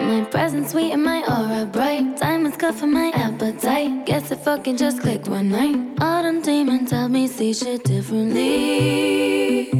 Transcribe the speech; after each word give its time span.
My 0.00 0.24
presence 0.30 0.72
sweet 0.72 0.92
and 0.92 1.02
my 1.02 1.22
aura 1.22 1.66
bright. 1.66 2.18
Diamonds 2.18 2.56
cut 2.56 2.74
for 2.74 2.86
my 2.86 3.10
appetite. 3.14 4.04
Guess 4.06 4.30
it 4.30 4.40
fucking 4.40 4.76
just 4.76 5.00
clicked 5.00 5.28
one 5.28 5.48
night. 5.50 5.96
Them 5.96 6.42
demons 6.42 6.90
help 6.90 7.12
me 7.12 7.28
see 7.28 7.54
shit 7.54 7.84
differently. 7.84 9.70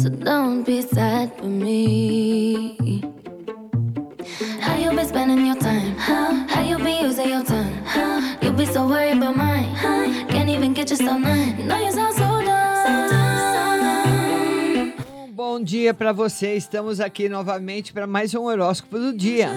So 0.00 0.08
don't 0.08 0.62
be 0.62 0.82
sad 0.82 1.36
for 1.36 1.46
me. 1.46 3.02
How 4.60 4.76
you 4.76 4.90
been 4.92 5.06
spending 5.06 5.44
your 5.46 5.56
time? 5.56 5.96
How, 5.96 6.46
how 6.46 6.62
you 6.62 6.78
be 6.78 7.00
using 7.00 7.28
your 7.28 7.42
time? 7.42 7.84
How 7.84 8.38
you 8.40 8.52
be 8.52 8.66
so 8.66 8.86
worried 8.86 9.16
about 9.16 9.36
mine? 9.36 9.74
Huh? 9.74 10.26
Can't 10.28 10.48
even 10.48 10.72
get 10.74 10.90
yourself 10.90 11.20
none. 11.20 11.66
Know 11.66 11.76
you 11.76 11.92
sound 11.92 12.14
so 12.14 12.40
dumb. 12.44 13.27
Bom 15.38 15.62
dia 15.62 15.94
para 15.94 16.12
você. 16.12 16.56
Estamos 16.56 16.98
aqui 16.98 17.28
novamente 17.28 17.92
para 17.92 18.08
mais 18.08 18.34
um 18.34 18.46
horóscopo 18.46 18.98
do 18.98 19.16
dia. 19.16 19.48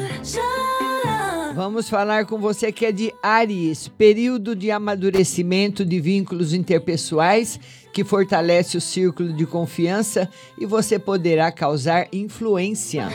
Vamos 1.56 1.90
falar 1.90 2.28
com 2.28 2.38
você 2.38 2.72
que 2.72 2.86
é 2.86 2.92
de 2.92 3.12
Aries, 3.24 3.88
período 3.88 4.56
de 4.56 4.70
amadurecimento 4.70 5.84
de 5.84 6.00
vínculos 6.00 6.54
interpessoais 6.54 7.60
que 7.92 8.04
fortalece 8.04 8.78
o 8.78 8.82
círculo 8.82 9.34
de 9.34 9.44
confiança 9.48 10.30
e 10.56 10.68
você 10.68 11.00
poderá 11.00 11.52
causar 11.52 12.08
influência. 12.14 13.08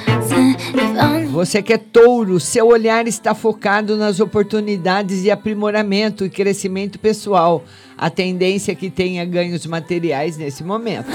Você 1.30 1.62
que 1.62 1.73
é 1.73 1.79
touro, 1.79 2.41
seu 2.41 2.66
olhar 2.66 3.07
está 3.07 3.33
focado 3.33 3.96
nas 3.96 4.19
oportunidades 4.19 5.23
de 5.23 5.30
aprimoramento 5.30 6.24
e 6.24 6.30
crescimento 6.30 6.98
pessoal. 6.98 7.65
A 7.96 8.10
tendência 8.10 8.73
é 8.73 8.74
que 8.74 8.91
tenha 8.91 9.24
ganhos 9.24 9.65
materiais 9.66 10.37
nesse 10.37 10.65
momento. 10.65 11.12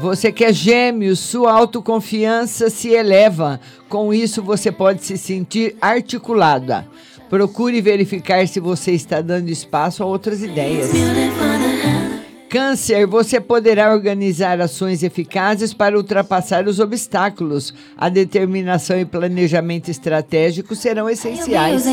Você 0.00 0.30
que 0.30 0.44
é 0.44 0.52
gêmeos, 0.52 1.18
sua 1.18 1.52
autoconfiança 1.52 2.68
se 2.68 2.88
eleva. 2.88 3.60
Com 3.88 4.12
isso, 4.12 4.42
você 4.42 4.70
pode 4.70 5.04
se 5.04 5.16
sentir 5.16 5.76
articulada. 5.80 6.86
Procure 7.28 7.80
verificar 7.80 8.46
se 8.46 8.60
você 8.60 8.92
está 8.92 9.20
dando 9.20 9.48
espaço 9.48 10.02
a 10.02 10.06
outras 10.06 10.42
ideias. 10.42 10.90
Câncer, 12.48 13.06
você 13.06 13.40
poderá 13.40 13.92
organizar 13.92 14.60
ações 14.60 15.02
eficazes 15.02 15.74
para 15.74 15.96
ultrapassar 15.96 16.68
os 16.68 16.78
obstáculos. 16.78 17.74
A 17.96 18.08
determinação 18.08 19.00
e 19.00 19.04
planejamento 19.04 19.90
estratégico 19.90 20.76
serão 20.76 21.10
essenciais. 21.10 21.84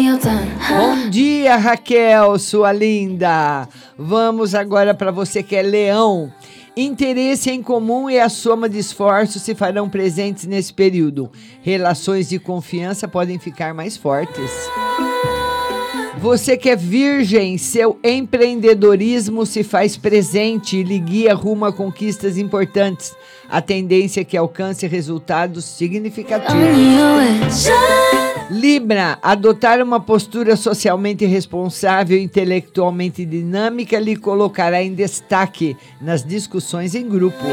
Bom 0.70 1.09
dia, 1.09 1.58
Raquel, 1.58 2.38
sua 2.38 2.72
linda. 2.72 3.68
Vamos 3.98 4.54
agora 4.54 4.94
para 4.94 5.09
você 5.09 5.42
que 5.42 5.56
é 5.56 5.64
leão. 5.64 6.31
Interesse 6.76 7.52
em 7.52 7.62
comum 7.62 8.10
e 8.10 8.20
a 8.20 8.28
soma 8.28 8.68
de 8.68 8.80
esforços 8.80 9.44
se 9.44 9.54
farão 9.54 9.88
presentes 9.88 10.46
nesse 10.46 10.74
período. 10.74 11.32
Relações 11.62 12.30
de 12.30 12.40
confiança 12.40 13.08
podem 13.08 13.38
ficar 13.38 13.76
mais 13.76 13.96
fortes. 13.96 14.52
Você 16.24 16.56
que 16.56 16.70
é 16.70 16.76
virgem, 16.78 17.58
seu 17.58 18.00
empreendedorismo 18.02 19.46
se 19.46 19.62
faz 19.62 19.98
presente 19.98 20.78
e 20.78 20.82
lhe 20.82 20.98
guia 20.98 21.34
rumo 21.34 21.66
a 21.66 21.74
conquistas 21.74 22.38
importantes. 22.38 23.14
A 23.50 23.62
tendência 23.62 24.22
é 24.22 24.24
que 24.24 24.38
alcance 24.38 24.88
resultados 24.88 25.66
significativos. 25.66 26.56
Libra, 28.50 29.20
adotar 29.22 29.84
uma 29.84 30.00
postura 30.00 30.56
socialmente 30.56 31.26
responsável 31.26 32.18
e 32.18 32.24
intelectualmente 32.24 33.26
dinâmica 33.26 34.00
lhe 34.00 34.16
colocará 34.16 34.82
em 34.82 34.94
destaque 34.94 35.76
nas 36.00 36.24
discussões 36.24 36.96
em 36.96 37.06
grupo. 37.06 37.44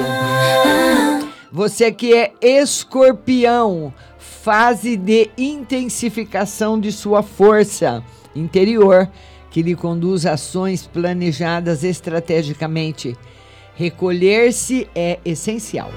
Você 1.51 1.91
que 1.91 2.15
é 2.15 2.33
escorpião, 2.41 3.93
fase 4.17 4.97
de 4.97 5.28
intensificação 5.37 6.78
de 6.78 6.93
sua 6.93 7.21
força 7.21 8.00
interior 8.35 9.09
que 9.51 9.63
lhe 9.63 9.75
conduz 9.75 10.25
a 10.27 10.33
ações 10.33 10.87
planejadas 10.87 11.83
estrategicamente. 11.83 13.17
Recolher-se 13.75 14.89
é 14.95 15.19
essencial. 15.25 15.91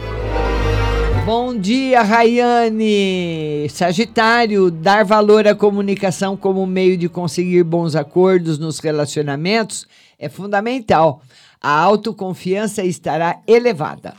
Bom 1.26 1.58
dia, 1.58 2.02
Rayane! 2.02 3.70
Sagitário, 3.70 4.70
dar 4.70 5.06
valor 5.06 5.48
à 5.48 5.56
comunicação 5.56 6.36
como 6.36 6.66
meio 6.66 6.98
de 6.98 7.08
conseguir 7.08 7.64
bons 7.64 7.96
acordos 7.96 8.60
nos 8.60 8.80
relacionamentos 8.80 9.88
é 10.20 10.28
fundamental. 10.28 11.22
A 11.62 11.80
autoconfiança 11.80 12.84
estará 12.84 13.40
elevada. 13.48 14.16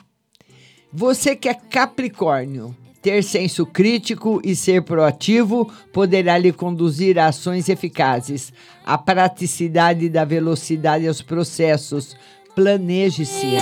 Você 0.91 1.37
que 1.37 1.49
é 1.49 1.55
Capricórnio, 1.55 2.75
ter 3.05 3.23
senso 3.23 3.67
crítico 3.67 4.41
e 4.43 4.57
ser 4.57 4.81
proativo 4.81 5.71
poderá 5.93 6.39
lhe 6.39 6.51
conduzir 6.51 7.19
a 7.19 7.27
ações 7.27 7.69
eficazes. 7.69 8.51
A 8.83 8.97
praticidade 8.97 10.09
da 10.09 10.25
velocidade 10.25 11.07
aos 11.07 11.21
processos. 11.21 12.17
Planeje-se. 12.55 13.59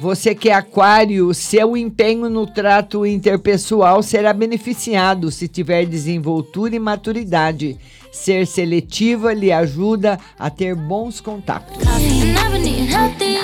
Você 0.00 0.34
que 0.34 0.48
é 0.48 0.54
aquário, 0.54 1.32
seu 1.32 1.76
empenho 1.76 2.28
no 2.28 2.44
trato 2.44 3.06
interpessoal 3.06 4.02
será 4.02 4.32
beneficiado 4.32 5.30
se 5.30 5.46
tiver 5.46 5.86
desenvoltura 5.86 6.74
e 6.74 6.80
maturidade. 6.80 7.78
Ser 8.10 8.46
seletiva 8.46 9.32
lhe 9.32 9.52
ajuda 9.52 10.18
a 10.38 10.50
ter 10.50 10.74
bons 10.74 11.20
contatos. 11.20 11.78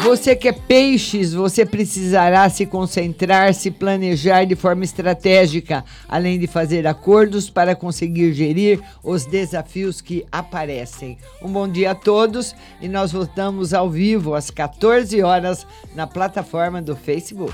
Você 0.02 0.36
que 0.36 0.48
é 0.48 0.52
peixes, 0.52 1.32
você 1.32 1.64
precisará 1.64 2.48
se 2.50 2.66
concentrar, 2.66 3.54
se 3.54 3.70
planejar 3.70 4.44
de 4.44 4.54
forma 4.54 4.84
estratégica, 4.84 5.84
além 6.08 6.38
de 6.38 6.47
fazer 6.47 6.86
acordos 6.86 7.48
para 7.48 7.74
conseguir 7.74 8.32
gerir 8.32 8.80
os 9.03 9.24
desafios 9.24 10.00
que 10.00 10.26
aparecem. 10.30 11.16
Um 11.42 11.48
bom 11.48 11.69
dia 11.69 11.92
a 11.92 11.94
todos 11.94 12.54
e 12.80 12.88
nós 12.88 13.12
voltamos 13.12 13.72
ao 13.72 13.88
vivo 13.88 14.34
às 14.34 14.50
14 14.50 15.22
horas 15.22 15.66
na 15.94 16.06
plataforma 16.06 16.82
do 16.82 16.94
Facebook. 16.94 17.53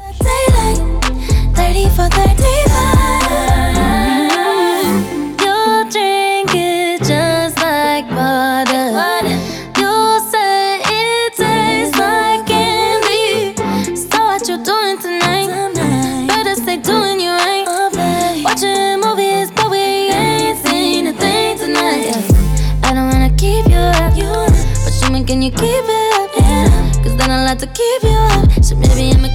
Can 25.31 25.43
you 25.43 25.51
keep 25.53 25.61
it 25.63 26.43
up? 26.43 27.05
Cause 27.05 27.17
then 27.17 27.31
I'll 27.31 27.47
have 27.47 27.59
to 27.59 27.69
keep 27.69 28.03
you 28.03 28.19
up. 28.35 28.65
So 28.65 28.75
maybe 28.75 29.15
I'ma 29.15 29.31